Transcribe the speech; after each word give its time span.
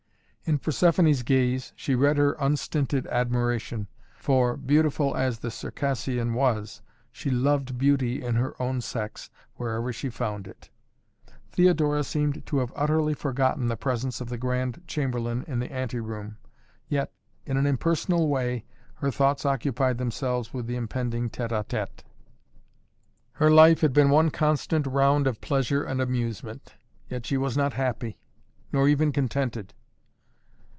In 0.43 0.57
Persephoné's 0.59 1.21
gaze 1.23 1.71
she 1.77 1.95
read 1.95 2.17
her 2.17 2.33
unstinted 2.33 3.07
admiration, 3.07 3.87
for, 4.17 4.57
beautiful 4.57 5.15
as 5.15 5.39
the 5.39 5.49
Circassian 5.51 6.33
was, 6.33 6.81
she 7.11 7.29
loved 7.31 7.77
beauty 7.77 8.21
in 8.21 8.35
her 8.35 8.59
own 8.61 8.81
sex, 8.81 9.29
wherever 9.55 9.93
she 9.93 10.09
found 10.09 10.47
it. 10.47 10.69
Theodora 11.51 12.03
seemed 12.03 12.45
to 12.47 12.57
have 12.57 12.73
utterly 12.75 13.13
forgotten 13.13 13.67
the 13.69 13.77
presence 13.77 14.19
of 14.19 14.27
the 14.27 14.37
Grand 14.37 14.85
Chamberlain 14.87 15.45
in 15.47 15.59
the 15.59 15.71
anteroom, 15.71 16.35
yet, 16.89 17.13
in 17.45 17.55
an 17.55 17.65
impersonal 17.67 18.27
way, 18.27 18.65
her 18.95 19.11
thoughts 19.11 19.45
occupied 19.45 19.99
themselves 19.99 20.53
with 20.53 20.65
the 20.67 20.75
impending 20.75 21.29
tete 21.29 21.51
a 21.53 21.63
tete. 21.63 22.03
Her 23.33 23.49
life 23.51 23.79
had 23.79 23.93
been 23.93 24.09
one 24.09 24.31
constant 24.31 24.85
round 24.85 25.27
of 25.27 25.39
pleasure 25.39 25.83
and 25.85 26.01
amusement, 26.01 26.73
yet 27.07 27.25
she 27.25 27.37
was 27.37 27.55
not 27.55 27.73
happy, 27.73 28.17
nor 28.73 28.89
even 28.89 29.13
contented. 29.13 29.73